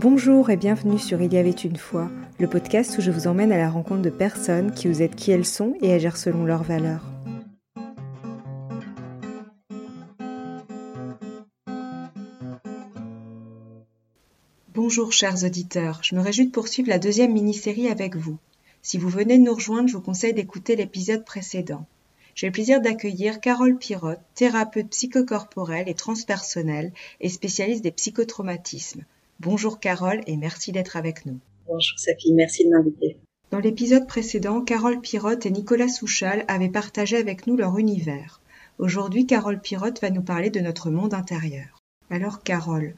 [0.00, 3.50] Bonjour et bienvenue sur Il y avait une fois, le podcast où je vous emmène
[3.50, 6.62] à la rencontre de personnes qui vous êtes qui elles sont et agir selon leurs
[6.62, 7.02] valeurs.
[14.72, 18.38] Bonjour chers auditeurs, je me réjouis de poursuivre la deuxième mini-série avec vous.
[18.82, 21.86] Si vous venez de nous rejoindre, je vous conseille d'écouter l'épisode précédent.
[22.36, 29.04] J'ai le plaisir d'accueillir Carole Pirotte, thérapeute psychocorporelle et transpersonnelle et spécialiste des psychotraumatismes.
[29.40, 31.38] Bonjour Carole et merci d'être avec nous.
[31.68, 33.18] Bonjour Sophie, merci de m'inviter.
[33.52, 38.40] Dans l'épisode précédent, Carole Pirotte et Nicolas Souchal avaient partagé avec nous leur univers.
[38.78, 41.78] Aujourd'hui, Carole Pirotte va nous parler de notre monde intérieur.
[42.10, 42.96] Alors Carole,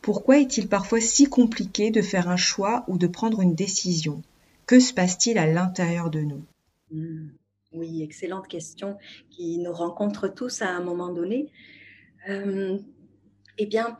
[0.00, 4.22] pourquoi est-il parfois si compliqué de faire un choix ou de prendre une décision?
[4.66, 6.44] Que se passe-t-il à l'intérieur de nous?
[6.92, 7.30] Hmm.
[7.72, 8.96] Oui, excellente question
[9.28, 11.48] qui nous rencontre tous à un moment donné.
[12.28, 12.78] Euh,
[13.58, 13.98] eh bien,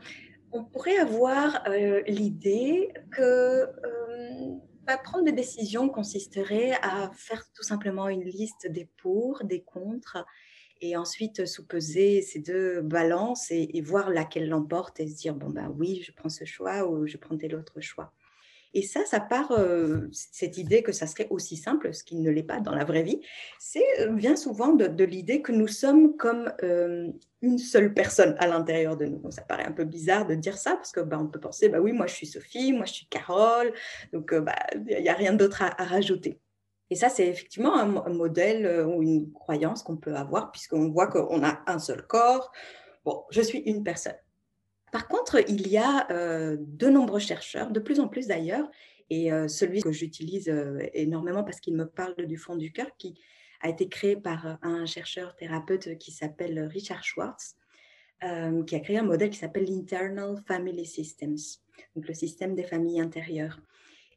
[0.55, 7.63] on pourrait avoir euh, l'idée que euh, bah, prendre des décisions consisterait à faire tout
[7.63, 10.25] simplement une liste des pour, des contre,
[10.81, 15.73] et ensuite sous-peser ces deux balances et, voir laquelle l'emporte et se dire, bon, ben
[15.77, 18.13] oui, je prends ce choix ou je prends tel autre choix.
[18.75, 22.29] Et ça, ça part, euh, cette idée que ça serait aussi simple, ce qui ne
[22.29, 23.21] l'est pas dans la vraie vie,
[23.57, 27.09] c'est euh, vient souvent de, l'idée que nous sommes comme euh,
[27.41, 29.31] une seule personne à l'intérieur de nous.
[29.31, 31.79] ça paraît un peu bizarre de dire ça parce que bah, on peut penser, bah
[31.79, 33.71] oui, moi je suis Sophie, moi je suis Carole,
[34.11, 34.57] donc bah,
[34.89, 36.41] il n'y a rien d'autre à, rajouter.
[36.89, 41.43] Et ça, c'est effectivement un, modèle ou une croyance qu'on peut avoir puisqu'on voit qu'on
[41.43, 42.51] a un seul corps.
[43.05, 44.15] Bon, je suis une personne.
[44.91, 48.69] Par contre, il y a de nombreux chercheurs, de plus en plus d'ailleurs,
[49.09, 50.51] et celui que j'utilise
[50.93, 53.15] énormément parce qu'il me parle du fond du cœur, qui
[53.61, 57.55] a été créé par un chercheur thérapeute qui s'appelle Richard Schwartz,
[58.65, 61.37] qui a créé un modèle qui s'appelle l'Internal Family Systems,
[61.95, 63.59] donc le système des familles intérieures.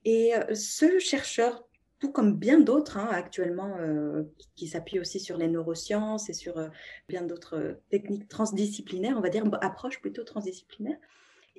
[0.04, 1.67] Et ce chercheur
[1.98, 4.22] tout comme bien d'autres hein, actuellement euh,
[4.54, 6.68] qui, s'appuient aussi sur les neurosciences et sur euh,
[7.08, 10.98] bien d'autres euh, techniques transdisciplinaires, on va dire approches plutôt transdisciplinaires,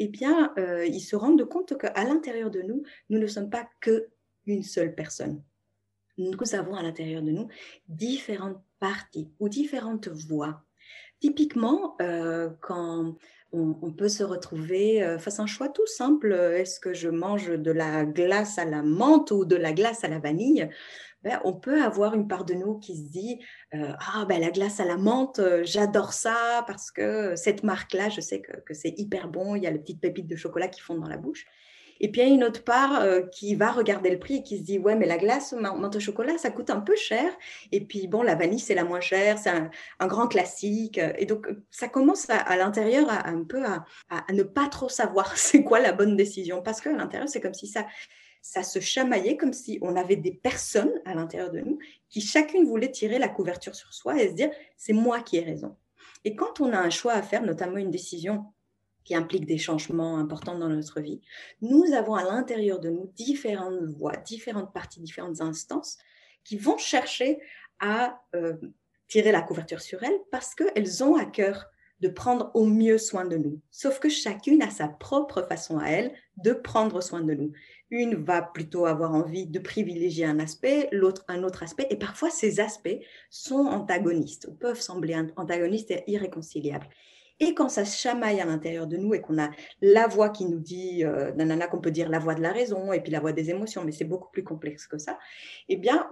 [0.02, 0.54] eh bien,
[0.88, 4.08] ils se rendent compte qu'à l'intérieur de nous, nous ne sommes pas que
[4.46, 5.44] une seule personne.
[6.18, 7.50] Nous avons à l'intérieur de nous
[7.90, 10.64] différentes parties ou différentes voix.
[11.20, 11.98] Typiquement,
[12.62, 13.16] quand
[13.52, 16.34] on, peut se retrouver euh, face à un choix tout simple.
[16.34, 20.08] Est-ce que je mange de la glace à la menthe ou de la glace à
[20.08, 20.70] la vanille
[21.22, 23.40] ben, on peut avoir une part de nous qui se dit
[23.74, 27.92] euh, ah ben la glace à la menthe euh, j'adore ça parce que cette marque
[27.92, 30.38] là je sais que, que c'est hyper bon il y a les petites pépites de
[30.38, 31.46] chocolat qui fondent dans la bouche
[32.00, 34.44] et puis il y a une autre part euh, qui va regarder le prix et
[34.44, 37.32] qui se dit ouais mais la glace menthe au chocolat ça coûte un peu cher.
[37.72, 39.70] Et puis bon la vanille c'est la moins chère, c'est un,
[40.08, 41.00] grand classique.
[41.18, 43.86] Et donc ça commence à, l'intérieur à, un peu à,
[44.32, 46.62] ne pas trop savoir c'est quoi la bonne décision.
[46.62, 47.86] Parce qu'à l'intérieur c'est comme si ça
[48.42, 51.78] ça se chamaillait comme si on avait des personnes à l'intérieur de nous
[52.10, 55.42] qui chacune voulait tirer la couverture sur soi et se dire c'est moi qui ai
[55.42, 55.76] raison.
[56.26, 58.46] Et quand on a un choix à faire, notamment une décision
[59.10, 61.20] qui implique des changements importants dans notre vie,
[61.64, 65.98] nous avons à l'intérieur de nous différentes voix, différentes parties, différentes instances
[66.44, 67.40] qui vont chercher
[67.80, 68.54] à euh,
[69.08, 71.66] tirer la couverture sur elles parce qu'elles ont à cœur
[72.02, 73.60] de prendre au mieux soin de nous.
[73.72, 77.52] Sauf que chacune a sa propre façon à elle de prendre soin de nous.
[77.90, 82.30] Une va plutôt avoir envie de privilégier un aspect, l'autre un autre aspect, et parfois
[82.30, 83.00] ces aspects
[83.32, 86.90] sont antagonistes ou peuvent sembler antagonistes et irréconciliables.
[87.40, 89.50] Et quand ça chamaille à l'intérieur de nous et qu'on a
[89.82, 92.92] la voix qui nous dit, euh, nanana, qu'on peut dire la voix de la raison
[92.92, 95.18] et puis la voix des émotions, mais c'est beaucoup plus complexe que ça,
[95.70, 96.10] eh bien,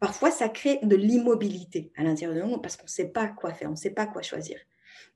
[0.00, 3.52] parfois ça crée de l'immobilité à l'intérieur de nous parce qu'on ne sait pas quoi
[3.52, 4.58] faire, on ne sait pas quoi choisir.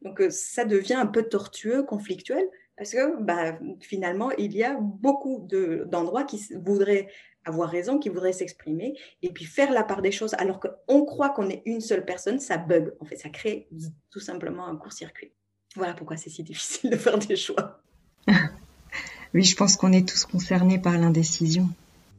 [0.03, 2.45] Donc euh, ça devient un peu tortueux, conflictuel,
[2.77, 5.47] parce que bah, finalement, il y a beaucoup
[5.87, 7.09] d'endroits qui voudraient
[7.45, 11.31] avoir raison, qui voudraient s'exprimer, et puis faire la part des choses, alors qu'on croit
[11.31, 13.69] qu'on est une seule personne, ça bug, en fait, ça crée
[14.11, 15.33] tout simplement un court-circuit.
[15.77, 17.81] Voilà pourquoi c'est si difficile de faire des choix.
[19.35, 21.69] oui, je pense qu'on est tous concernés par l'indécision.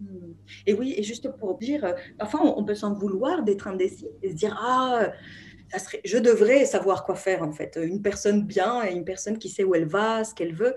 [0.01, 0.33] Hmm.
[0.65, 4.31] Et oui, et juste pour dire, euh, parfois on peut s'en vouloir d'être indécis et
[4.31, 5.11] se dire ah,
[5.71, 7.79] ça serait, je devrais savoir quoi faire en fait.
[7.81, 10.75] Une personne bien et une personne qui sait où elle va, ce qu'elle veut.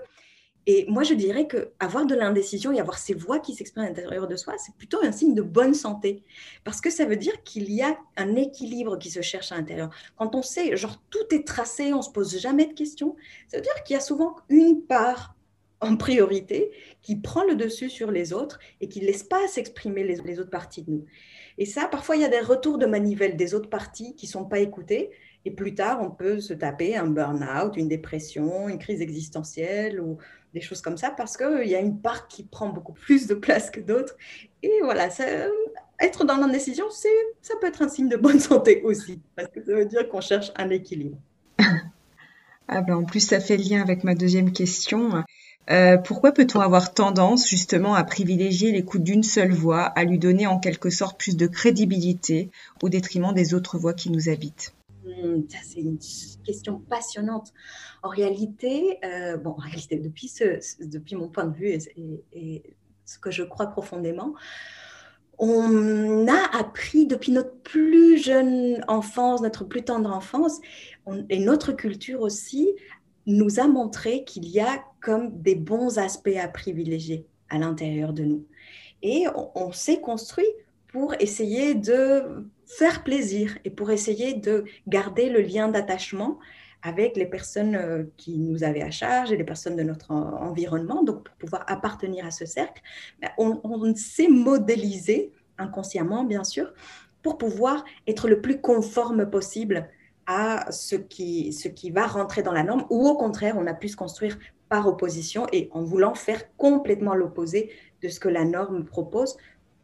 [0.69, 3.87] Et moi, je dirais que avoir de l'indécision et avoir ces voix qui s'expriment à
[3.87, 6.23] l'intérieur de soi, c'est plutôt un signe de bonne santé.
[6.65, 9.89] Parce que ça veut dire qu'il y a un équilibre qui se cherche à l'intérieur.
[10.17, 13.15] Quand on sait, genre, tout est tracé, on se pose jamais de questions,
[13.47, 15.37] ça veut dire qu'il y a souvent une part
[15.79, 16.71] en priorité
[17.01, 20.39] qui prend le dessus sur les autres et qui ne laisse pas s'exprimer les, les,
[20.39, 21.05] autres parties de nous.
[21.57, 24.31] Et ça, parfois, il y a des retours de manivelle des autres parties qui ne
[24.31, 25.11] sont pas écoutées
[25.45, 30.17] Et plus tard, on peut se taper un burn-out, une dépression, une crise existentielle ou
[30.53, 33.35] des choses comme ça parce qu'il y a une part qui prend beaucoup plus de
[33.35, 34.15] place que d'autres.
[34.63, 35.25] Et voilà, ça,
[35.99, 39.73] être dans l'indécision, ça peut être un signe de bonne santé aussi parce que ça
[39.73, 41.17] veut dire qu'on cherche un équilibre.
[42.67, 45.23] ah ben en plus, ça fait lien avec ma deuxième question.
[45.69, 50.47] Euh, pourquoi peut-on avoir tendance justement à privilégier l'écoute d'une seule voix, à lui donner
[50.47, 52.49] en quelque sorte plus de crédibilité
[52.81, 54.73] au détriment des autres voix qui nous habitent?
[55.63, 55.97] C'est une
[56.45, 57.53] question passionnante.
[58.03, 61.77] En réalité, euh, bon, en réalité, depuis, ce, depuis mon point de vue
[62.33, 62.63] et,
[63.05, 64.33] ce que je crois profondément,
[65.39, 70.59] on a appris depuis notre plus jeune enfance, notre plus tendre enfance,
[71.29, 72.73] et notre culture aussi,
[73.27, 78.23] nous a montré qu'il y a comme des bons aspects à privilégier à l'intérieur de
[78.23, 78.45] nous.
[79.03, 79.25] Et
[79.55, 80.47] on, s'est construit
[80.87, 86.37] pour essayer de faire plaisir et pour essayer de garder le lien d'attachement
[86.83, 91.03] avec les personnes euh, qui nous avaient à charge et les personnes de notre environnement,
[91.03, 92.81] donc pour pouvoir appartenir à ce cercle,
[93.37, 96.71] on, on s'est modélisé inconsciemment, bien sûr,
[97.23, 99.89] pour pouvoir être le plus conforme possible
[100.27, 103.73] à ce qui, ce qui va rentrer dans la norme, ou au contraire, on a
[103.73, 104.37] pu se construire
[104.69, 107.71] par opposition et en voulant faire complètement l'opposé
[108.03, 109.37] de ce que la norme propose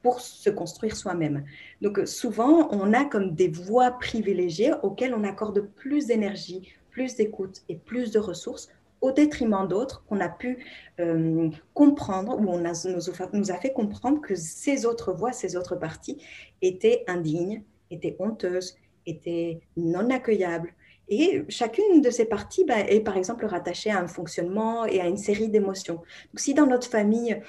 [0.04, 1.46] pour se construire soi-même.
[1.82, 7.64] Donc souvent, on a comme des voies privilégiées auxquelles on accorde plus d'énergie, plus d'écoute
[7.70, 8.70] et plus de ressources
[9.04, 10.66] au détriment d'autres qu'on a pu
[11.00, 16.24] euh, comprendre, ou on nous, a fait comprendre que ces autres voies, ces autres parties
[16.62, 20.74] étaient indignes, étaient honteuses, étaient non accueillables.
[21.10, 25.08] Et chacune de ces parties bah, est par exemple rattachée à un fonctionnement et à
[25.08, 25.96] une série d'émotions.
[25.96, 27.42] Donc si dans notre famille,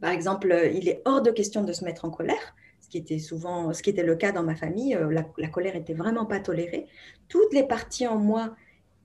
[0.00, 2.54] par exemple, il est hors de question de se mettre en colère,
[2.86, 6.38] ce qui était souvent, le cas dans ma famille, euh, la, colère était vraiment pas
[6.38, 6.86] tolérée.
[7.28, 8.54] Toutes les parties en moi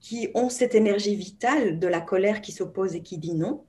[0.00, 3.64] qui ont cette énergie vitale de la colère qui s'oppose et qui dit non,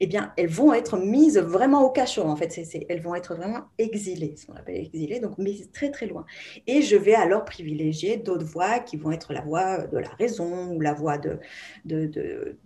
[0.00, 2.60] eh bien, elles vont être mises vraiment au cachot, en fait.
[2.90, 6.26] elles vont être vraiment exilées, ce qu'on appelle exilées, donc mises très, très loin.
[6.66, 10.72] Et je vais alors privilégier d'autres voix qui vont être la voix de la raison
[10.74, 11.38] ou la voix de,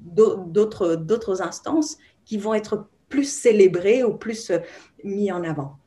[0.00, 4.58] d'autres, d'autres instances qui vont être plus célébrées ou plus euh,
[5.04, 5.78] mis en avant.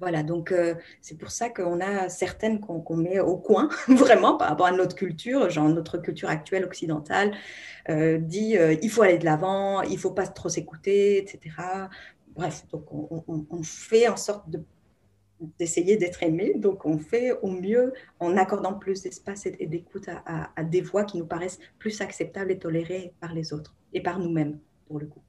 [0.00, 4.48] Voilà, donc euh, c'est pour ça qu'on a certaines qu'on met au coin, vraiment, par
[4.48, 7.32] rapport à notre culture, genre notre culture actuelle occidentale,
[7.88, 11.54] euh, dit il faut aller de l'avant, il faut pas trop s'écouter, etc.
[12.34, 14.46] Bref, donc on, fait en sorte
[15.58, 20.64] d'essayer d'être aimé, donc on fait au mieux en accordant plus d'espace et, d'écoute à
[20.64, 24.58] des voix qui nous paraissent plus acceptables et tolérées par les autres et par nous-mêmes,
[24.86, 25.22] pour le coup.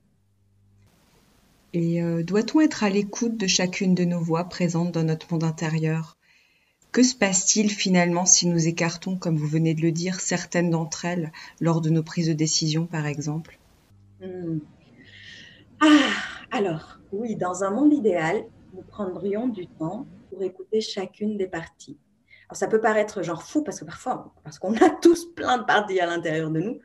[1.73, 5.43] Et euh, doit-on être à l'écoute de chacune de nos voix présentes dans notre monde
[5.43, 6.17] intérieur?
[6.91, 11.05] Que se passe-t-il finalement si nous écartons, comme vous venez de le dire, certaines d'entre
[11.05, 13.57] elles lors de nos prises de décision, par exemple?
[14.21, 14.59] Hmm.
[15.79, 16.11] Ah,
[16.51, 21.97] alors, oui, dans un monde idéal, nous prendrions du temps pour écouter chacune des parties.
[22.47, 25.63] Alors, ça peut paraître genre fou parce que parfois, parce qu'on a tous plein de
[25.63, 26.79] parties à l'intérieur de nous.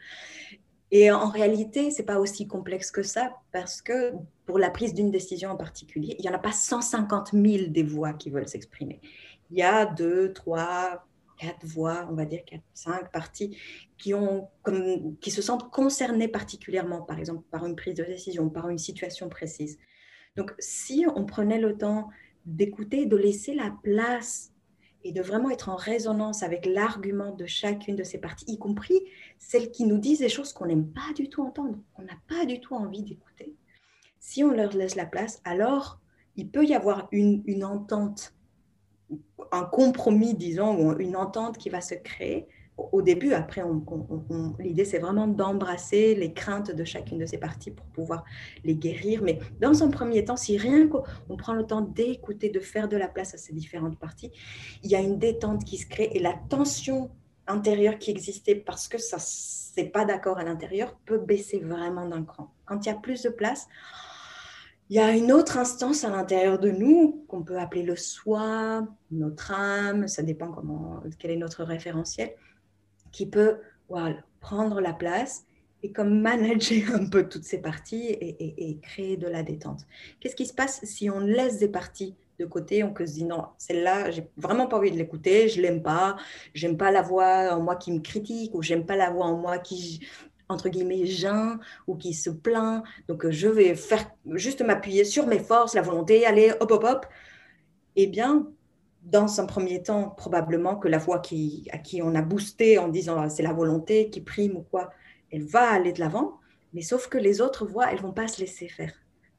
[0.90, 4.12] Et en réalité, c'est pas aussi complexe que ça parce que
[4.46, 7.82] pour la prise d'une décision en particulier, il n'y en a pas 150 000 des
[7.82, 9.00] voix qui veulent s'exprimer.
[9.50, 11.06] Il y a deux, trois,
[11.38, 13.56] quatre voix, on va dire quatre, cinq parties
[13.99, 14.12] qui,
[15.20, 19.28] qui se sentent concernées particulièrement, par exemple, par une prise de décision, par une situation
[19.28, 19.78] précise.
[20.37, 22.09] Donc, si on prenait le temps
[22.47, 24.52] d'écouter, de laisser la place
[25.09, 29.00] et de vraiment être en résonance avec l'argument de chacune de ces parties, y compris
[29.38, 32.45] celles qui nous disent des choses qu'on n'aime pas du tout entendre, qu'on n'a pas
[32.45, 33.55] du tout envie d'écouter.
[34.21, 35.99] Si on leur laisse la place, alors
[36.37, 38.35] il peut y avoir une, une entente,
[39.50, 42.47] un compromis, disons, ou une entente qui va se créer
[42.92, 43.62] au début, après,
[44.61, 48.25] l'idée, c'est vraiment d'embrasser les craintes de chacune de ces parties pour pouvoir
[48.64, 49.23] les guérir.
[49.23, 52.97] Mais dans un premier temps, si rien qu'on prend le temps d'écouter, de faire de
[52.97, 54.30] la place à ces différentes parties,
[54.85, 57.11] il y a une détente qui se crée et la tension
[57.49, 62.23] intérieure qui existait parce que ça c'est pas d'accord à l'intérieur peut baisser vraiment d'un
[62.23, 62.52] cran.
[62.66, 63.68] Quand il y a plus de place,
[64.90, 68.87] il y a une autre instance à l'intérieur de nous qu'on peut appeler le soi,
[69.11, 72.35] notre âme, ça dépend comment, quel est notre référentiel
[73.18, 73.58] qui peut
[74.38, 75.44] prendre la place
[75.82, 79.80] et comme manager un peu toutes ces parties et, créer de la détente.
[80.20, 83.46] Qu'est-ce qui se passe si on laisse des parties de côté, on se dit non,
[83.58, 86.16] celle-là, j'ai vraiment pas envie de l'écouter, je l'aime pas,
[86.54, 89.37] j'aime pas la voix en moi qui me critique ou j'aime pas la voix en
[89.37, 90.06] moi qui
[90.48, 91.58] entre guillemets geint
[91.88, 92.84] ou qui se plaint.
[93.08, 97.06] Donc je vais faire juste m'appuyer sur mes forces, la volonté, aller hop hop hop.
[97.96, 98.46] Eh bien,
[99.02, 102.88] dans un premier temps, probablement que la voix qui, à qui on a boosté en
[102.88, 104.90] disant ah, c'est la volonté qui prime ou quoi,
[105.31, 106.38] elle va aller de l'avant,
[106.73, 108.93] mais sauf que les autres voix, elles vont pas se laisser faire.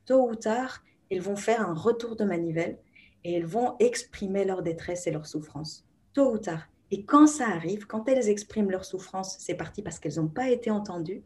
[0.05, 2.79] Tôt ou tard, elles vont faire un retour de manivelle
[3.23, 5.85] et elles vont exprimer leur détresse et leur souffrance.
[6.13, 6.67] Tôt ou tard.
[6.91, 10.49] Et quand ça arrive, quand elles expriment leur souffrance, c'est parti parce qu'elles n'ont pas
[10.49, 11.23] été entendues.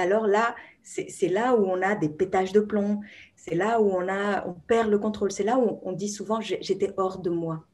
[0.00, 3.00] Alors là, c'est là où on a des pétages de plomb,
[3.36, 6.40] c'est là où on, a, on perd le contrôle, c'est là où on dit souvent
[6.40, 7.64] j'étais hors de moi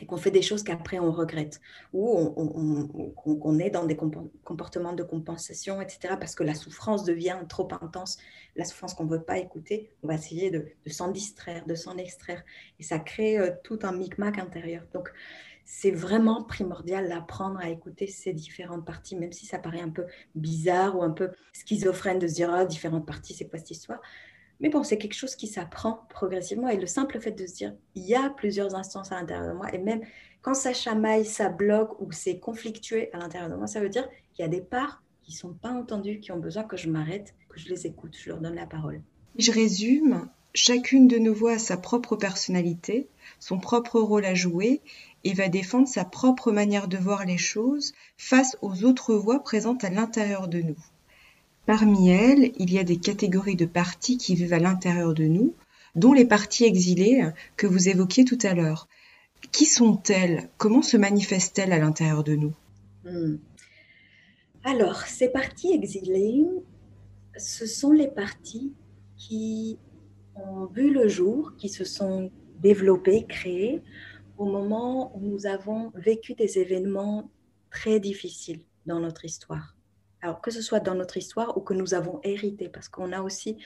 [0.00, 1.60] et qu'on fait des choses qu'après on regrette,
[1.92, 7.68] ou on, est dans des comportements de compensation, etc., parce que la souffrance devient trop
[7.80, 8.18] intense,
[8.56, 11.96] la souffrance qu'on ne veut pas écouter, on va essayer de, s'en distraire, de s'en
[11.96, 12.44] extraire,
[12.78, 14.84] et ça crée euh, tout un micmac intérieur.
[14.92, 15.10] Donc,
[15.70, 20.06] c'est vraiment primordial d'apprendre à écouter ces différentes parties, même si ça paraît un peu
[20.34, 24.00] bizarre ou un peu schizophrène de se dire, ah, différentes parties, c'est quoi cette histoire?
[24.60, 26.70] Mais bon, c'est quelque chose qui s'apprend progressivement.
[26.70, 29.52] Et le simple fait de se dire, il y a plusieurs instances à l'intérieur de
[29.52, 30.00] moi, et même
[30.40, 34.08] quand ça chamaille, ça bloque ou c'est conflictué à l'intérieur de moi, ça veut dire
[34.32, 37.34] qu'il y a des parts qui sont pas entendues, qui ont besoin que je m'arrête,
[37.50, 39.02] que je les écoute, je leur donne la parole.
[39.36, 43.08] Je résume, chacune de nos voix a sa propre personnalité,
[43.38, 44.80] son propre rôle à jouer
[45.24, 49.84] et va défendre sa propre manière de voir les choses face aux autres voix présentes
[49.84, 50.78] à l'intérieur de nous.
[51.66, 55.54] Parmi elles, il y a des catégories de parties qui vivent à l'intérieur de nous,
[55.94, 58.88] dont les parties exilées que vous évoquiez tout à l'heure.
[59.52, 60.48] Qui sont-elles?
[60.56, 62.54] Comment se manifestent-elles à l'intérieur de nous?
[63.04, 63.36] Hmm.
[64.64, 66.44] Alors, ces parties exilées,
[67.36, 68.72] ce sont les parties
[69.16, 69.78] qui
[70.36, 73.82] ont vu le jour, qui se sont développées, créées
[74.38, 77.30] au moment où nous avons vécu des événements
[77.70, 79.74] très difficiles dans notre histoire
[80.22, 83.22] alors que ce soit dans notre histoire ou que nous avons hérité, parce qu'on a
[83.22, 83.56] aussi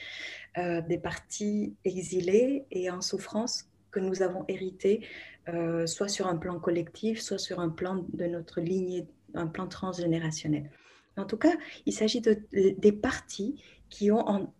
[0.59, 5.07] euh, des parties exilées et en souffrance que nous avons hérité,
[5.49, 9.67] euh, soit sur un plan collectif, soit sur un plan de notre lignée, un plan
[9.67, 10.71] transgénérationnel.
[11.17, 11.53] En tout cas,
[11.85, 14.51] il s'agit de, des parties qui ont,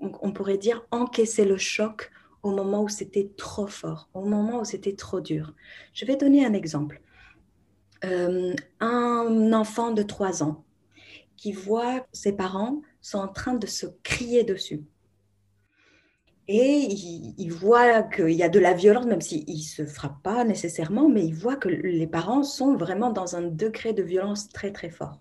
[0.00, 2.10] on pourrait dire, encaissé le choc
[2.42, 5.54] au moment où c'était trop fort, au moment où c'était trop dur.
[5.92, 7.00] Je vais donner un exemple.
[8.04, 10.64] Euh, un enfant de 3 ans
[11.36, 14.84] qui voit ses parents sont en train de se crier dessus.
[16.48, 16.88] Et
[17.38, 21.08] il, voit qu'il y a de la violence, même s'il ne se frappe pas nécessairement,
[21.08, 24.90] mais il voit que les parents sont vraiment dans un degré de violence très très
[24.90, 25.20] fort.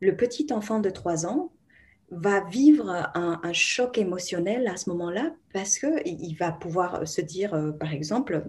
[0.00, 1.50] Le petit enfant de 3 ans
[2.10, 7.72] va vivre un, choc émotionnel à ce moment-là parce qu'il va pouvoir se dire, euh,
[7.72, 8.44] par exemple,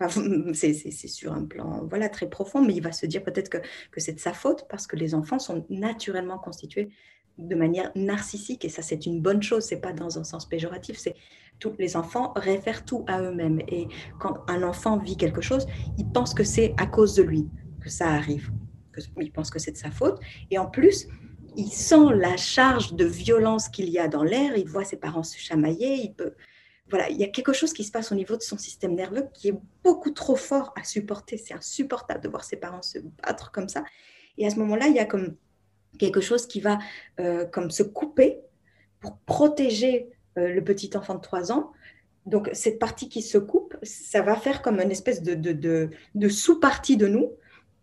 [0.54, 3.58] c'est sur un plan voilà très profond, mais il va se dire peut-être que,
[3.90, 6.90] que c'est de sa faute parce que les enfants sont naturellement constitués
[7.38, 10.98] de manière narcissique et ça c'est une bonne chose, c'est pas dans un sens péjoratif,
[10.98, 11.14] c'est
[11.58, 15.66] tous les enfants réfèrent tout à eux-mêmes et quand un enfant vit quelque chose,
[15.98, 17.48] il pense que c'est à cause de lui
[17.80, 18.50] que ça arrive,
[18.92, 20.18] que, il pense que c'est de sa faute
[20.50, 21.08] et en plus
[21.56, 25.22] il sent la charge de violence qu'il y a dans l'air, il voit ses parents
[25.22, 26.34] se chamailler, il peut
[26.90, 29.28] voilà, il y a quelque chose qui se passe au niveau de son système nerveux
[29.32, 29.54] qui est
[29.84, 31.38] beaucoup trop fort à supporter.
[31.38, 33.84] C'est insupportable de voir ses parents se battre comme ça.
[34.36, 35.36] Et à ce moment-là, il y a comme
[35.98, 36.78] quelque chose qui va
[37.20, 38.40] euh, comme se couper
[38.98, 41.72] pour protéger euh, le petit enfant de 3 ans.
[42.26, 46.96] Donc, cette partie qui se coupe, ça va faire comme une espèce de, de, sous-partie
[46.96, 47.32] de nous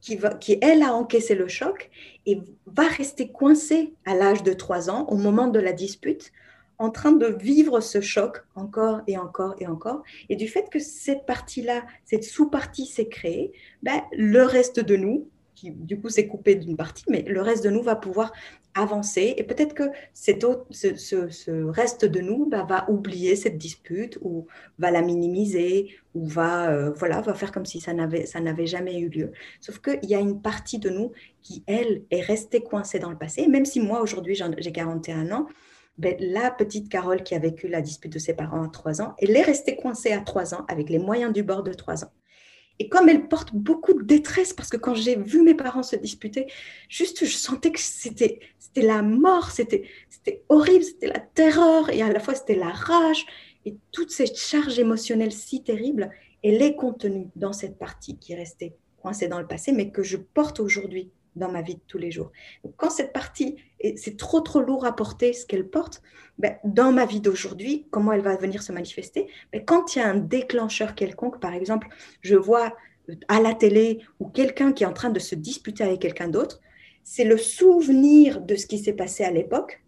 [0.01, 1.89] qui, elle, a encaissé le choc
[2.25, 6.31] et va rester coincée à l'âge de 3 ans, au moment de la dispute,
[6.79, 10.03] en train de vivre ce choc encore et encore et encore.
[10.29, 13.51] Et du fait que cette partie-là, cette sous-partie s'est créée,
[13.81, 17.63] ben, le reste de nous, qui du coup s'est coupé d'une partie, mais le reste
[17.63, 18.31] de nous va pouvoir
[18.77, 19.33] avancer.
[19.37, 24.47] Et peut-être que ce, reste de nous ben, va oublier cette dispute ou
[24.79, 28.67] va la minimiser ou va, euh, voilà, va faire comme si ça n'avait, ça n'avait
[28.67, 29.31] jamais eu lieu.
[29.59, 33.17] Sauf qu'il y a une partie de nous qui, elle, est restée coincée dans le
[33.17, 33.47] passé.
[33.47, 35.47] même si moi, aujourd'hui, j'ai 41 ans,
[35.97, 39.15] ben, la petite Carole qui a vécu la dispute de ses parents à 3 ans,
[39.19, 42.11] elle est restée coincée à 3 ans avec les moyens du bord de 3 ans.
[42.79, 45.95] Et comme elle porte beaucoup de détresse, parce que quand j'ai vu mes parents se
[45.95, 46.47] disputer,
[46.89, 48.39] juste je sentais que c'était
[48.75, 49.89] la mort, c'était
[50.49, 53.25] horrible, c'était la terreur, et à la fois c'était la rage,
[53.65, 56.11] et toute cette charge émotionnelle si terrible,
[56.43, 60.03] elle est contenue dans cette partie qui est restée coincée dans le passé, mais que
[60.03, 62.31] je porte aujourd'hui dans ma vie de tous les jours.
[62.77, 63.55] quand cette partie,
[63.95, 66.01] c'est trop trop lourd à porter ce qu'elle porte,
[66.37, 69.27] ben, dans ma vie d'aujourd'hui, comment elle va venir se manifester?
[69.51, 71.87] Ben, Quand il y a un déclencheur quelconque, par exemple,
[72.21, 72.75] je vois
[73.09, 76.27] euh, à la télé ou quelqu'un qui est en train de se disputer avec quelqu'un
[76.27, 76.61] d'autre,
[77.03, 79.81] c'est le souvenir de ce qui s'est passé à l'époque,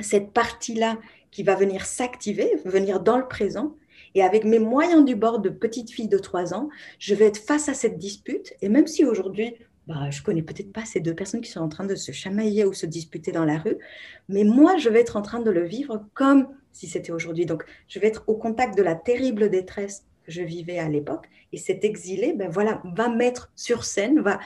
[0.00, 0.98] cette partie-là
[1.30, 3.76] qui va venir s'activer, venir dans le présent,
[4.14, 6.68] Et avec mes moyens du bord de petite fille de 3 ans,
[6.98, 8.54] je vais être face à cette dispute.
[8.62, 9.54] Et même si aujourd'hui,
[9.88, 12.66] bah, je connais peut-être pas ces deux personnes qui sont en train de se chamailler
[12.66, 13.78] ou se disputer dans la rue,
[14.28, 17.46] mais moi, je vais être en train de le vivre comme si c'était aujourd'hui.
[17.46, 21.26] Donc, je vais être au contact de la terrible détresse que je vivais à l'époque.
[21.52, 24.38] Et cet exilé, ben voilà, va mettre sur scène, va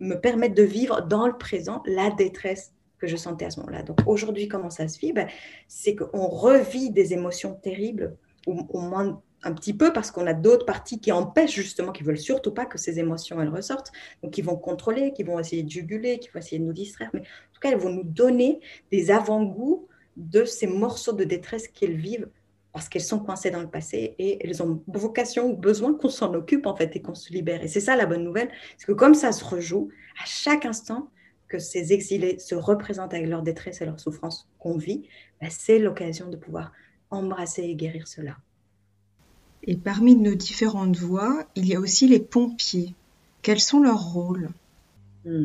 [0.00, 3.82] me permettre de vivre dans le présent la détresse que je sentais à ce moment-là.
[3.82, 5.14] Donc aujourd'hui, comment ça se vit?
[5.14, 5.28] Ben,
[5.66, 8.16] C'est qu'on revit des émotions terribles,
[8.46, 12.02] ou au moins un petit peu parce qu'on a d'autres parties qui empêchent justement, qui
[12.02, 13.92] veulent surtout pas que ces émotions elles ressortent,
[14.22, 17.10] donc qui vont contrôler, qui vont essayer de juguler, qui vont essayer de nous distraire,
[17.14, 21.68] mais en tout cas elles vont nous donner des avant-goûts de ces morceaux de détresse
[21.68, 22.28] qu'elles vivent
[22.72, 26.32] parce qu'elles sont coincées dans le passé et elles ont vocation ou besoin qu'on s'en
[26.34, 27.62] occupe en fait et qu'on se libère.
[27.62, 29.90] Et c'est ça la bonne nouvelle, c'est que comme ça se rejoue
[30.22, 31.10] à chaque instant
[31.48, 35.08] que ces exilés se représentent avec leur détresse et leur souffrance qu'on vit,
[35.40, 36.72] bah, c'est l'occasion de pouvoir
[37.10, 38.36] embrasser et guérir cela.
[39.64, 42.94] Et parmi nos différentes voix, il y a aussi les pompiers.
[43.42, 44.50] Quels sont leurs rôles?
[45.24, 45.44] Hmm.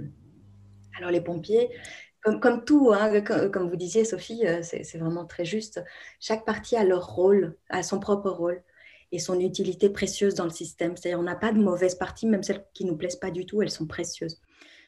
[0.98, 1.70] Alors les pompiers,
[2.42, 5.84] comme, tout, hein, comme, vous disiez Sophie, euh, c'est vraiment très juste.
[6.20, 8.62] Chaque partie a leur rôle, a son propre rôle
[9.12, 10.98] et son utilité précieuse dans le système.
[10.98, 13.46] C'est-à-dire on n'a pas de mauvaises parties, même celles qui ne nous plaisent pas du
[13.46, 14.42] tout, elles sont précieuses.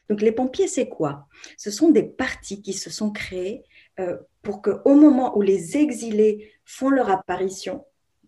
[0.10, 1.28] Donc les pompiers, c'est quoi?
[1.58, 3.64] Ce sont des parties qui se sont créées
[4.00, 7.86] euh, pour qu'au moment où les exilés font leur apparition,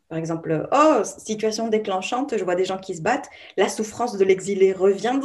[0.09, 4.25] par exemple, oh, situation déclenchante, je vois des gens qui se battent, la souffrance de
[4.25, 5.19] l'exilé revient,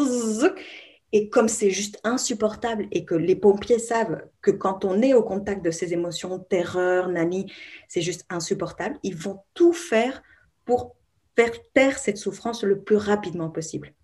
[1.13, 5.23] et comme c'est juste insupportable et que les pompiers savent que quand on est au
[5.23, 7.51] contact de ces émotions, terreur, nani,
[7.89, 10.23] c'est juste insupportable, ils vont tout faire
[10.67, 10.97] pour
[11.37, 13.95] faire taire cette souffrance le plus rapidement possible.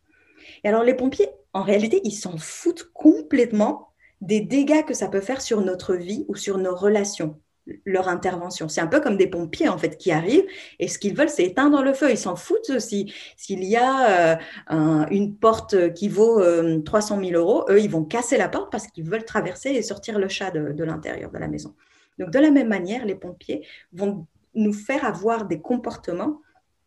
[0.64, 3.88] Et alors les pompiers, en réalité, ils s'en foutent complètement
[4.20, 7.40] des dégâts que ça peut faire sur notre vie ou sur nos relations
[7.85, 8.69] leur intervention.
[8.69, 10.47] C'est un peu comme des pompiers en fait qui arrivent
[10.79, 12.11] et ce qu'ils veulent c'est éteindre le feu.
[12.11, 14.38] Ils s'en foutent si s'il y a
[14.71, 16.43] euh, une porte qui vaut
[16.83, 19.83] 300 euh, 000 euros, eux ils vont casser la porte parce qu'ils veulent traverser et
[19.83, 21.75] sortir le chat de, l'intérieur de la maison.
[22.19, 26.40] Donc de la même manière, les pompiers vont nous faire avoir des comportements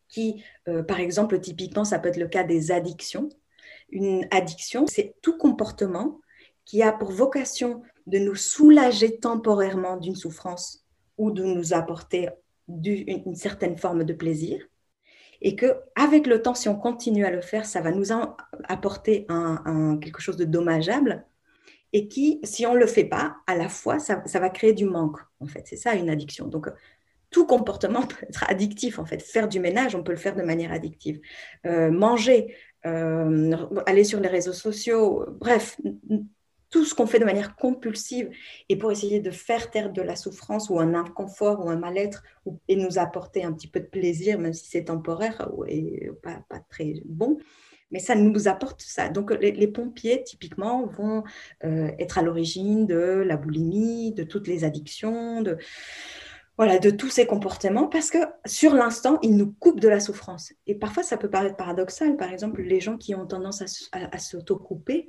[0.10, 3.30] qui, euh, par exemple, typiquement, ça peut être le cas des addictions.
[3.90, 6.20] Une addiction, c'est tout comportement
[6.66, 10.86] qui a pour vocation de nous soulager temporairement d'une souffrance
[11.18, 12.30] ou de nous apporter
[12.68, 14.64] une, certaine forme de plaisir.
[15.42, 18.12] Et que avec le temps, si on continue à le faire, ça va nous
[18.64, 19.28] apporter
[20.02, 21.26] quelque chose de dommageable
[21.94, 24.86] et qui, si on ne le fait pas, à la fois, ça, va créer du
[24.86, 25.20] manque.
[25.40, 26.48] En fait, c'est ça une addiction.
[26.48, 26.68] Donc,
[27.30, 28.98] tout comportement peut être addictif.
[28.98, 31.22] En fait, faire du ménage, on peut le faire de manière addictive.
[31.68, 35.80] Euh, manger, euh, aller sur les réseaux sociaux, bref,
[36.74, 38.32] tout ce qu'on fait de manière compulsive
[38.68, 42.24] et pour essayer de faire taire de la souffrance ou un inconfort ou un mal-être
[42.68, 46.62] et nous apporter un petit peu de plaisir, même si c'est temporaire et pas, pas,
[46.72, 47.38] très bon.
[47.92, 49.08] Mais ça nous apporte ça.
[49.08, 51.24] Donc les, pompiers, typiquement, vont
[51.64, 55.60] euh, être à l'origine de la boulimie, de toutes les addictions, de,
[56.58, 60.54] voilà, de tous ces comportements, parce que sur l'instant, ils nous coupent de la souffrance.
[60.66, 62.18] Et parfois, ça peut paraître paradoxal.
[62.18, 63.66] Par exemple, les gens qui ont tendance à,
[64.00, 65.08] à, à s'auto-couper,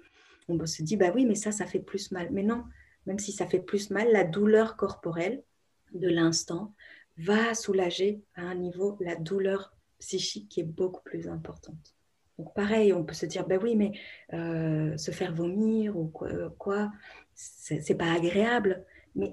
[0.48, 2.28] on se dit, bah oui, mais ça, ça fait plus mal.
[2.30, 2.64] Mais non,
[3.06, 5.42] même si ça fait plus mal, la douleur corporelle
[5.92, 6.74] de l'instant
[7.18, 11.94] va soulager à un niveau la douleur psychique qui est beaucoup plus importante.
[12.38, 13.92] Donc pareil, on peut se dire, bah oui, mais
[14.32, 16.90] euh, se faire vomir ou quoi, euh, quoi
[17.34, 18.84] c'est pas agréable,
[19.16, 19.32] mais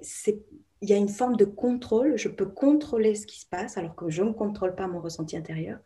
[0.82, 3.96] il y a une forme de contrôle, je peux contrôler ce qui se passe alors
[3.96, 5.80] que je ne contrôle pas mon ressenti intérieur,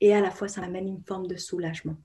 [0.00, 1.96] et à la fois ça amène une forme de soulagement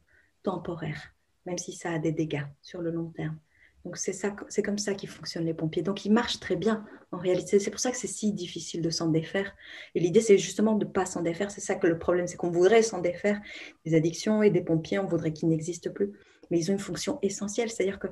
[0.44, 1.15] temporaire
[1.46, 3.38] même si ça a des dégâts sur le long terme.
[3.86, 5.84] Donc c'est ça, c'est comme ça qu'ils fonctionnent les pompiers.
[5.84, 7.60] Donc ils marchent très bien en réalité.
[7.60, 9.56] C'est pour ça que c'est si difficile de s'en défaire.
[9.94, 11.52] Et l'idée c'est justement de pas s'en défaire.
[11.52, 13.40] C'est ça que le problème, c'est qu'on voudrait s'en défaire
[13.86, 14.98] des addictions et des pompiers.
[14.98, 16.14] On voudrait qu'ils n'existent plus,
[16.50, 17.70] mais ils ont une fonction essentielle.
[17.70, 18.08] C'est-à-dire que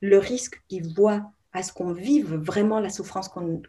[0.00, 3.62] le risque qu'ils voient à ce qu'on vive vraiment la souffrance qu'on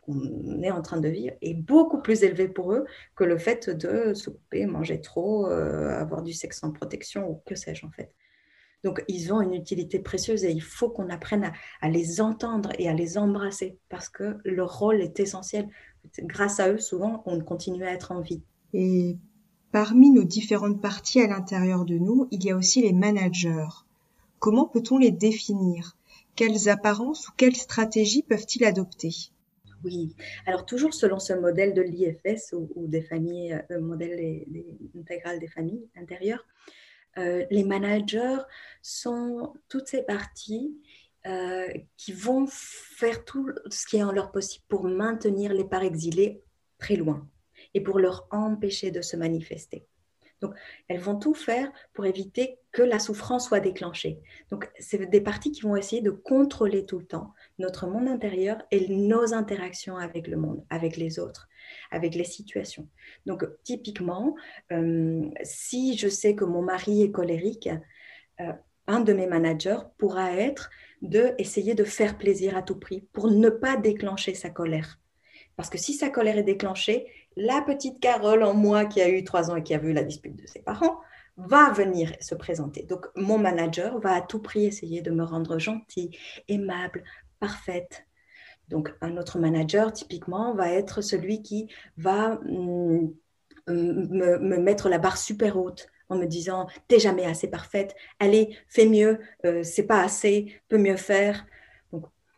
[0.62, 4.13] est en train de vivre est beaucoup plus élevé pour eux que le fait de
[4.13, 8.13] se couper, manger trop, euh, avoir du sexe sans protection ou que sais-je en fait.
[8.83, 12.87] Donc, ils ont une utilité précieuse et il faut qu'on apprenne à, les entendre et
[12.87, 15.67] à les embrasser parce que leur rôle est essentiel.
[16.19, 18.41] Grâce à eux, souvent, on continue à être en vie.
[18.73, 19.17] Et
[19.71, 23.67] parmi nos différentes parties à l'intérieur de nous, il y a aussi les managers.
[24.39, 25.97] Comment peut-on les définir?
[26.35, 29.13] Quelles apparences ou quelles stratégies peuvent-ils adopter?
[29.83, 30.13] Oui,
[30.45, 34.43] alors toujours selon ce modèle de l'IFS ou, des familles, le euh, modèle
[34.97, 36.45] intégral des familles intérieures,
[37.17, 38.37] euh, les managers
[38.81, 40.77] sont toutes ces parties
[41.27, 41.67] euh,
[41.97, 46.41] qui vont faire tout ce qui est en leur possible pour maintenir les parts exilés
[46.77, 47.27] très loin.
[47.73, 49.85] et pour leur empêcher de se manifester.
[50.41, 50.55] Donc,
[50.87, 54.21] elles vont tout faire pour éviter que la souffrance soit déclenchée.
[54.49, 58.61] Donc, c'est des parties qui vont essayer de contrôler tout le temps notre monde intérieur
[58.71, 61.48] et nos interactions avec le monde, avec les autres,
[61.91, 62.88] avec les situations.
[63.25, 64.36] Donc, typiquement,
[64.71, 67.69] euh, si je sais que mon mari est colérique,
[68.41, 68.53] euh,
[68.88, 70.69] un de mes managers pourra être
[71.01, 74.99] de essayer de faire plaisir à tout prix pour ne pas déclencher sa colère.
[75.55, 79.23] Parce que si sa colère est déclenchée, la petite Carole en moi qui a eu
[79.23, 80.99] trois ans et qui a vu la dispute de ses parents
[81.38, 82.84] va venir se présenter.
[82.84, 87.03] Donc mon manager va à tout prix essayer de me rendre gentille, aimable,
[87.39, 88.05] parfaite.
[88.69, 93.10] Donc un autre manager typiquement va être celui qui va mm,
[93.67, 98.58] me, me mettre la barre super haute en me disant t'es jamais assez parfaite, allez,
[98.67, 101.45] fais mieux, euh, c'est pas assez, peut mieux faire.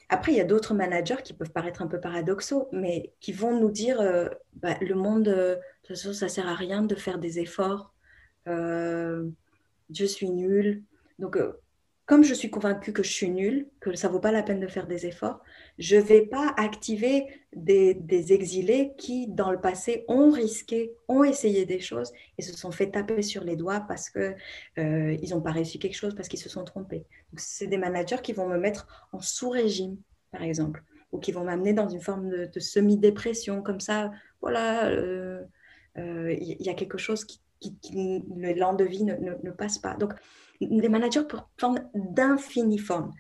[0.10, 3.58] Après, il y a d'autres managers qui peuvent paraître un peu paradoxaux, mais qui vont
[3.58, 6.96] nous dire euh, bah, le monde, euh, de toute façon, ça sert à rien de
[6.96, 7.94] faire des efforts,
[8.46, 10.84] je suis nulle.
[11.18, 11.38] Donc,
[12.06, 14.68] comme je suis convaincue que je suis nulle, que ça vaut pas la peine de
[14.68, 15.40] faire des efforts,
[15.78, 21.80] je vais pas activer des, exilés qui, dans le passé, ont risqué, ont essayé des
[21.80, 24.36] choses et se sont fait taper sur les doigts parce qu'ils
[24.80, 27.06] euh, n'ont pas réussi quelque chose, parce qu'ils se sont trompés.
[27.38, 29.98] C'est des managers qui vont me mettre en sous-régime,
[30.32, 34.12] par exemple, ou qui vont m'amener dans une forme de, semi-dépression, comme ça,
[34.42, 35.44] voilà, euh,
[35.98, 37.42] euh, il y, a quelque chose qui,
[37.94, 39.96] le l'an de vie ne, ne passe pas.
[39.96, 40.14] Donc,
[40.68, 43.14] des managers pour forme d'infinies formes.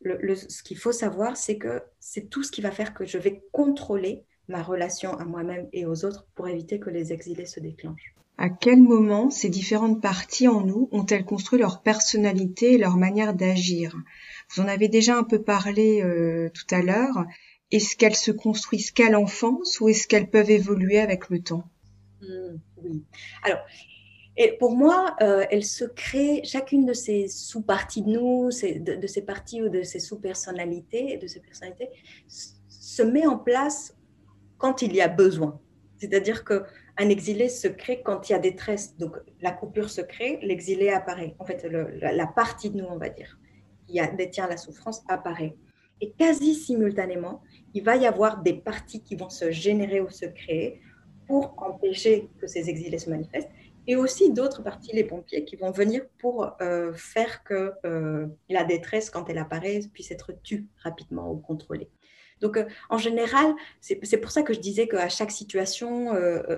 [0.00, 3.16] Le, ce qu'il faut savoir, c'est que c'est tout ce qui va faire que je
[3.16, 7.60] vais contrôler ma relation à moi-même et aux autres pour éviter que les exilés se
[7.60, 8.14] déclenchent.
[8.36, 13.32] À quel moment ces différentes parties en nous ont-elles construit leur personnalité et leur manière
[13.32, 13.96] d'agir?
[14.50, 17.24] Vous en avez déjà un peu parlé euh, tout à l'heure.
[17.70, 21.64] Est-ce qu'elles se construisent qu'à l'enfance ou est-ce qu'elles peuvent évoluer avec le temps?
[22.20, 23.04] Mmh, Oui.
[23.44, 23.60] Alors,
[24.36, 29.22] et pour moi, euh, elle se crée, chacune de ces sous-parties de nous, de, ces
[29.22, 31.88] parties ou de ces sous-personnalités, de ces personnalités,
[32.26, 33.96] se met en place
[34.58, 35.60] quand il y a besoin.
[35.98, 38.96] C'est-à-dire qu'un exilé se crée quand il y a détresse.
[38.96, 41.36] Donc la coupure se crée, l'exilé apparaît.
[41.38, 43.38] En fait, la, partie de nous, on va dire,
[43.86, 45.54] qui détient la souffrance, apparaît.
[46.00, 47.40] Et quasi simultanément,
[47.72, 50.80] il va y avoir des parties qui vont se générer ou se créer
[51.28, 53.50] pour empêcher que ces exilés se manifestent
[53.86, 58.64] et aussi d'autres parties, les pompiers, qui vont venir pour euh, faire que euh, la
[58.64, 61.90] détresse, quand elle apparaît, puisse être tue rapidement ou contrôlée.
[62.40, 66.14] Donc, euh, en général, c'est pour ça que je disais qu'à chaque situation,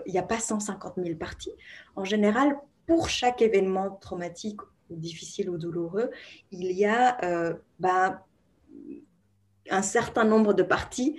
[0.06, 1.52] il n'y a pas 150 000 parties.
[1.96, 4.60] En général, pour chaque événement traumatique
[4.90, 6.10] difficile ou douloureux,
[6.52, 8.20] il y a ben,
[9.70, 11.16] un certain nombre de parties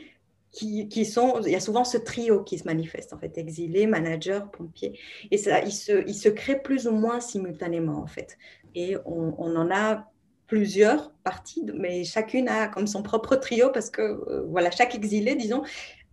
[0.57, 4.49] qui, sont, il y a souvent ce trio qui se manifeste, en fait, exilé, manager,
[4.49, 4.97] pompier,
[5.29, 8.37] et ça, il se, il se crée plus ou moins simultanément, en fait.
[8.73, 10.09] Et on, en a
[10.47, 15.35] plusieurs parties, mais chacune a comme son propre trio, parce que, euh, voilà, chaque exilé,
[15.35, 15.61] disons,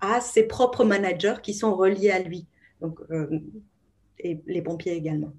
[0.00, 2.46] a ses propres managers qui sont reliés à lui.
[2.80, 3.40] Donc, euh,
[4.18, 5.32] et les pompiers également.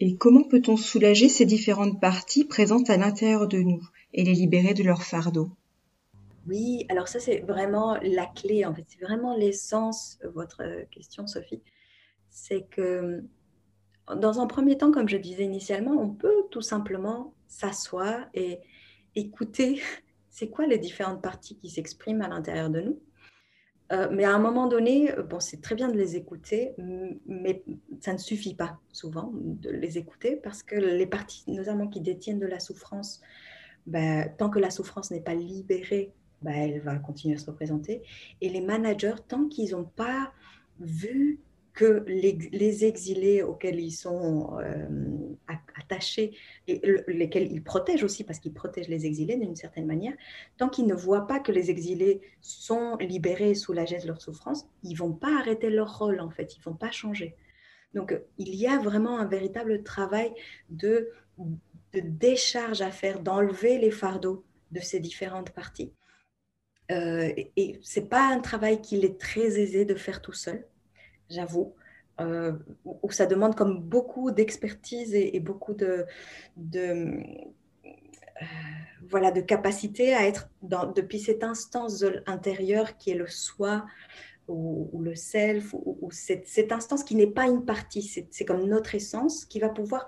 [0.00, 3.82] Et comment peut-on soulager ces différentes parties présentes à l'intérieur de nous
[4.14, 5.50] et les libérer de leur fardeau
[6.46, 8.84] oui, alors ça, c'est vraiment la clé, en fait.
[8.88, 11.62] C'est vraiment l'essence, de votre euh, question, Sophie.
[12.30, 13.22] C'est que,
[14.16, 18.60] dans un premier temps, comme je disais initialement, on peut tout simplement s'asseoir et
[19.14, 19.82] écouter
[20.30, 23.00] c'est quoi les différentes parties qui s'expriment à l'intérieur de nous.
[23.92, 26.74] Euh, mais à un moment donné, euh, bon, c'est très bien de les écouter,
[27.26, 27.64] mais
[28.00, 32.38] ça ne suffit pas souvent de les écouter parce que les parties, notamment qui détiennent
[32.38, 33.20] de la souffrance,
[33.86, 38.02] ben, tant que la souffrance n'est pas libérée bah, elle va continuer à se représenter.
[38.40, 40.32] Et les managers, tant qu'ils n'ont pas
[40.78, 41.40] vu
[41.72, 44.88] que les, exilés auxquels ils sont euh,
[45.78, 50.14] attachés, et lesquels ils protègent aussi, parce qu'ils protègent les exilés d'une certaine manière,
[50.56, 54.66] tant qu'ils ne voient pas que les exilés sont libérés et soulagés de leur souffrance,
[54.82, 57.36] ils vont pas arrêter leur rôle, en fait, ils vont pas changer.
[57.94, 60.32] Donc, il y a vraiment un véritable travail
[60.68, 61.08] de
[61.94, 65.92] décharge à faire, d'enlever les fardeaux de ces différentes parties
[66.90, 70.64] euh, et c'est pas un travail qu'il est très aisé de faire tout seul,
[71.28, 71.74] j'avoue.
[72.20, 72.52] Euh,
[72.84, 76.04] où ça demande comme beaucoup d'expertise et, beaucoup de,
[76.76, 77.22] euh,
[79.08, 83.86] voilà de capacité à être dans, depuis cette instance intérieure qui est le soi
[84.48, 89.46] ou, le self ou, cette, instance qui n'est pas une partie c'est comme notre essence
[89.46, 90.06] qui va pouvoir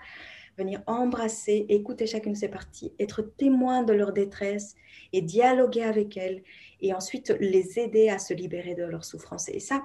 [0.56, 4.74] venir embrasser, écouter chacune de ces parties, être témoin de leur détresse
[5.12, 6.42] et dialoguer avec elles
[6.80, 9.48] et ensuite les aider à se libérer de leur souffrance.
[9.48, 9.84] Et ça,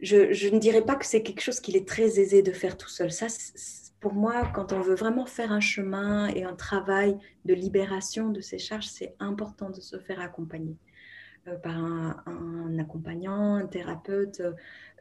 [0.00, 2.88] je, ne dirais pas que c'est quelque chose qu'il est très aisé de faire tout
[2.88, 3.10] seul.
[3.10, 3.26] Ça,
[4.00, 8.40] pour moi, quand on veut vraiment faire un chemin et un travail de libération de
[8.40, 10.76] ces charges, c'est important de se faire accompagner
[11.56, 14.42] par un, accompagnant, un thérapeute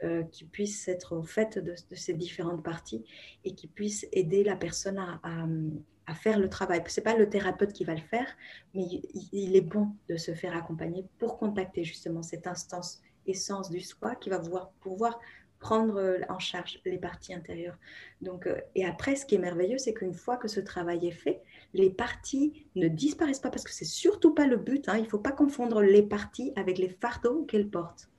[0.03, 3.03] euh, qui puisse être au fait de, ces différentes parties
[3.43, 6.81] et qui puisse aider la personne à, faire le travail.
[6.87, 8.27] Ce n'est pas le thérapeute qui va le faire,
[8.73, 8.83] mais
[9.31, 14.15] il, est bon de se faire accompagner pour contacter justement cette instance essence du soi
[14.15, 15.19] qui va pouvoir,
[15.59, 17.77] prendre euh, en charge les parties intérieures.
[18.21, 21.11] Donc, euh, et après, ce qui est merveilleux, c'est qu'une fois que ce travail est
[21.11, 21.41] fait,
[21.73, 24.87] les parties ne disparaissent pas parce que c'est surtout pas le but.
[24.89, 24.97] Hein.
[24.97, 28.09] il ne faut pas confondre les parties avec les fardeaux qu'elles portent.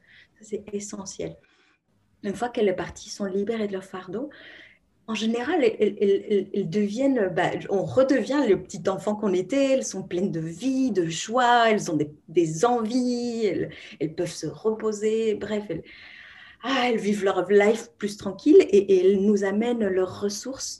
[0.40, 1.36] c'est essentiel.
[2.24, 4.30] Une fois que les parties sont libérées de leur fardeau,
[5.08, 10.30] en général, elles, deviennent, bah, on redevient le petit enfant qu'on était, elles sont pleines
[10.30, 15.64] de vie, de joie, elles ont des, envies, elles, peuvent se reposer, bref,
[16.62, 20.78] ah, elles, vivent leur life plus tranquille et, elles nous amènent leurs ressources,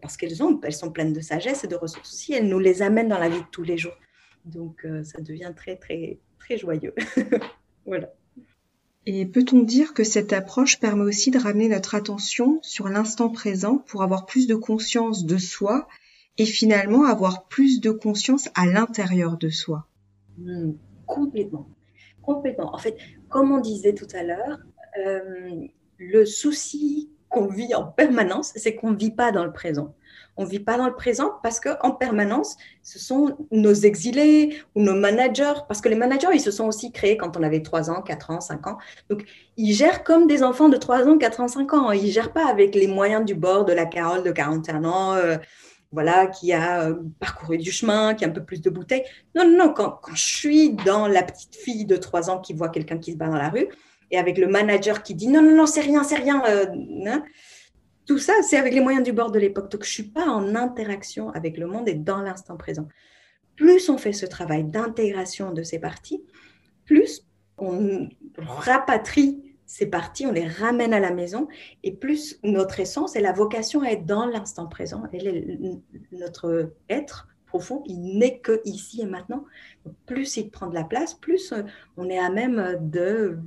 [0.00, 2.82] parce qu'elles ont, elles sont pleines de sagesse et de ressources aussi, elles nous les
[2.82, 3.96] amènent dans la vie de tous les jours.
[4.44, 6.94] Donc, euh, ça devient très, très, très joyeux.
[7.86, 8.12] voilà.
[9.06, 13.78] Et peut-on dire que cette approche permet aussi de ramener notre attention sur l'instant présent
[13.78, 15.88] pour avoir plus de conscience de soi
[16.38, 19.86] et finalement avoir plus de conscience à l'intérieur de soi?
[20.38, 20.72] Hmm,
[21.10, 21.68] Complètement.
[22.22, 22.72] Complètement.
[22.74, 22.96] En fait,
[23.28, 24.60] comme on disait tout à l'heure,
[25.04, 25.66] euh,
[25.98, 29.94] le souci qu'on vit en permanence, c'est qu'on ne vit pas dans le présent.
[30.36, 34.82] On ne vit pas dans le présent parce qu'en permanence, ce sont nos exilés ou
[34.82, 37.90] nos managers, parce que les managers, ils se sont aussi créés quand on avait 3
[37.90, 38.78] ans, 4 ans, 5 ans.
[39.08, 39.24] Donc,
[39.56, 41.92] ils gèrent comme des enfants de 3 ans, 4 ans, 5 ans.
[41.92, 45.14] Ils ne gèrent pas avec les moyens du bord de la Carole de 41 ans.
[45.14, 45.36] Euh,
[45.92, 49.04] voilà, qui a euh, parcouru du chemin, qui a un peu plus de bouteilles.
[49.34, 52.68] Non, non, non, quand, je suis dans la petite fille de 3 ans qui voit
[52.68, 53.68] quelqu'un qui se bat dans la rue,
[54.10, 56.66] et avec le manager qui dit non, non, non, c'est rien, c'est rien, euh,
[57.06, 57.24] hein,
[58.06, 59.70] tout ça, c'est avec les moyens du bord de l'époque.
[59.70, 62.88] Donc, je ne suis pas en interaction avec le monde et dans l'instant présent.
[63.56, 66.24] Plus on fait ce travail d'intégration de ces parties,
[66.86, 67.26] plus
[67.58, 71.46] on rapatrie ces parties, on les ramène à la maison,
[71.84, 75.00] et plus notre essence et la vocation à être dans l'instant présent,
[76.10, 79.44] notre être profond, il n'est que ici et maintenant.
[80.06, 81.62] plus il prend de la place, plus euh,
[81.96, 83.38] on est à même de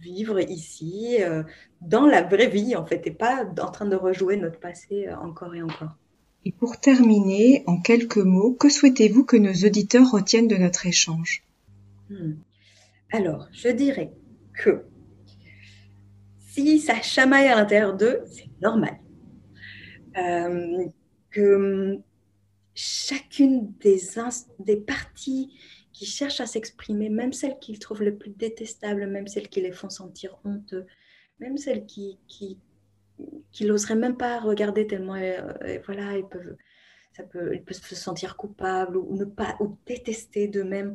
[0.00, 1.44] vivre ici, euh,
[1.80, 5.16] dans la vraie vie, en fait, et pas en train de rejouer notre passé euh,
[5.18, 5.94] encore et encore.
[6.44, 11.44] Et pour terminer, en quelques mots, que souhaitez-vous que nos auditeurs retiennent de notre échange?
[12.10, 12.34] Hmm.
[13.12, 14.12] Alors, je dirais
[14.54, 14.84] que
[16.58, 18.98] si ça chamaille à l'intérieur d'eux, c'est normal.
[21.30, 21.98] que
[22.74, 24.00] chacune des,
[24.58, 25.56] des parties
[25.92, 29.72] qui cherchent à s'exprimer, même celles qu'ils trouvent le plus détestables, même celles qui les
[29.72, 30.86] font sentir honteux,
[31.40, 32.58] même celles qui, qui,
[33.52, 36.56] qui n'oseraient même pas regarder tellement, euh, voilà, ils peuvent,
[37.12, 40.94] ça peut, ils peuvent se sentir coupables ou, ne pas, ou détester d'eux-mêmes.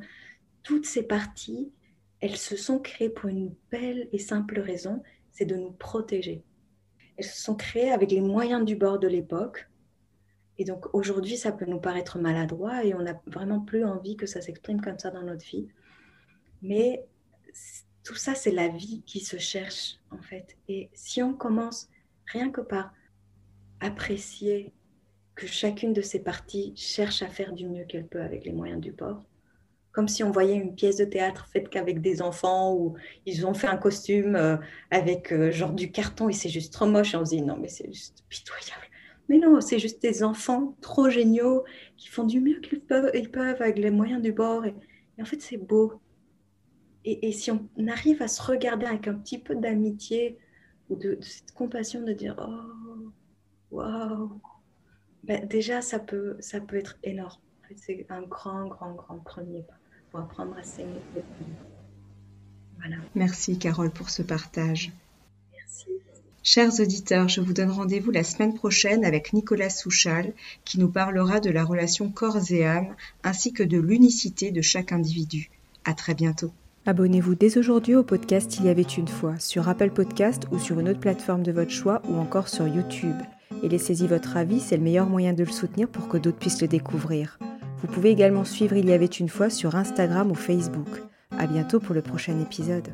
[0.63, 1.71] Toutes ces parties,
[2.21, 6.43] elles se sont créées pour une belle et simple raison, c'est de nous protéger.
[7.17, 9.67] Elles se sont créées avec les moyens du bord de l'époque,
[10.57, 14.27] et donc aujourd'hui, ça peut nous paraître maladroit et on n'a vraiment plus envie que
[14.27, 15.67] ça s'exprime comme ça dans notre vie.
[16.61, 17.05] Mais
[18.03, 20.55] tout ça, c'est la vie qui se cherche en fait.
[20.67, 21.89] Et si on commence
[22.27, 22.93] rien que par
[23.79, 24.73] apprécier
[25.35, 28.79] que chacune de ces parties cherche à faire du mieux qu'elle peut avec les moyens
[28.79, 29.23] du bord,
[29.93, 33.53] comme si on voyait une pièce de théâtre faite qu'avec des enfants ou ils ont
[33.53, 34.57] fait un costume euh,
[34.91, 37.69] avec euh, genre du carton et c'est juste trop moche on se dit non mais
[37.69, 38.87] c'est juste pitoyable
[39.29, 41.63] mais non, c'est juste des enfants trop géniaux
[41.97, 44.65] qui font du mieux qu'ils peuvent, ils peuvent avec les moyens du bord.
[44.65, 44.73] Et,
[45.19, 45.93] en fait, c'est beau.
[47.05, 50.37] Et, si on arrive à se regarder avec un petit peu d'amitié
[50.89, 53.11] ou de, cette compassion de dire Oh,
[53.71, 54.41] waouh,
[55.23, 57.41] ben déjà, ça peut, ça peut être énorme.
[57.75, 59.73] c'est un grand, grand, grand premier pas
[60.13, 61.01] pour apprendre à s'aimer.
[62.77, 62.97] Voilà.
[63.15, 64.91] Merci, Carole, pour ce partage.
[66.43, 70.33] Chers auditeurs, je vous donne rendez-vous la semaine prochaine avec Nicolas Souchal
[70.65, 74.91] qui nous parlera de la relation corps et âme ainsi que de l'unicité de chaque
[74.91, 75.49] individu.
[75.83, 76.51] À très bientôt.
[76.85, 80.79] Abonnez-vous dès aujourd'hui au podcast Il y avait une fois sur Apple Podcast ou sur
[80.79, 83.15] une autre plateforme de votre choix ou encore sur YouTube.
[83.63, 86.61] Et laissez-y votre avis, c'est le meilleur moyen de le soutenir pour que d'autres puissent
[86.61, 87.39] le découvrir.
[87.83, 90.87] Vous pouvez également suivre Il y avait une fois sur Instagram ou Facebook.
[91.37, 92.87] À bientôt pour le prochain épisode.